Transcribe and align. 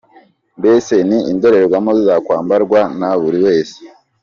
Mbese 0.59 0.93
ni 1.07 1.19
indorerwamo 1.31 1.91
zakwambarwa 2.05 2.81
na 2.99 3.09
buri 3.21 3.39
wese. 3.47 3.77